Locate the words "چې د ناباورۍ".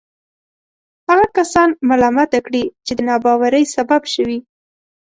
2.85-3.63